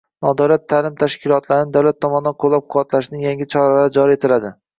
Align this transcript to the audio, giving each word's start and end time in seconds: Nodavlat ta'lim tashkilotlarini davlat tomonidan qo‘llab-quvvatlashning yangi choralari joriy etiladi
Nodavlat 0.25 0.63
ta'lim 0.71 0.95
tashkilotlarini 1.03 1.75
davlat 1.75 1.99
tomonidan 2.07 2.37
qo‘llab-quvvatlashning 2.45 3.23
yangi 3.27 3.49
choralari 3.53 3.95
joriy 4.01 4.21
etiladi 4.21 4.55